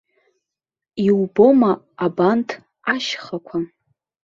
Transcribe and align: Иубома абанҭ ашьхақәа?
Иубома 1.05 1.71
абанҭ 2.05 2.49
ашьхақәа? 2.93 3.57